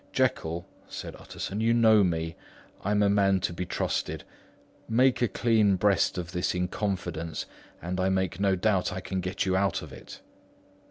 [0.13, 2.35] "Jekyll," said Utterson, "you know me:
[2.83, 4.23] I am a man to be trusted.
[4.89, 7.45] Make a clean breast of this in confidence;
[7.83, 10.21] and I make no doubt I can get you out of it."